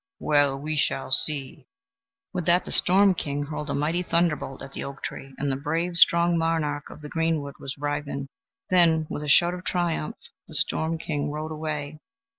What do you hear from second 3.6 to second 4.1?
a mighty